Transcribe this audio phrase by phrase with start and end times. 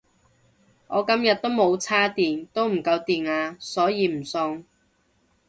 [0.87, 4.65] 我今日都冇叉電都唔夠電呀所以唔送